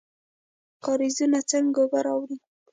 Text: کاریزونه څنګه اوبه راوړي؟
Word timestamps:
کاریزونه 0.83 1.39
څنګه 1.51 1.79
اوبه 1.83 1.99
راوړي؟ 2.05 2.37